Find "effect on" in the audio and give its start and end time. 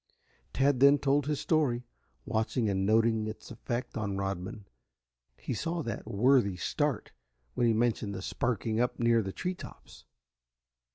3.51-4.17